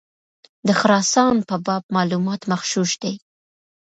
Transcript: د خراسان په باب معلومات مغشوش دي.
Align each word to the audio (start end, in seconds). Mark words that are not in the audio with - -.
د 0.67 0.69
خراسان 0.79 1.35
په 1.49 1.55
باب 1.65 1.83
معلومات 1.95 2.41
مغشوش 2.51 2.91
دي. 3.03 3.13